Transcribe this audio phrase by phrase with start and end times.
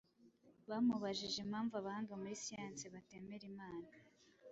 [0.69, 3.87] bamubajije impamvu abahanga muri siyansi batemera Imana,